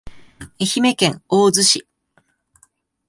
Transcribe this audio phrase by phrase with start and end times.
[0.57, 1.85] 愛媛県大洲市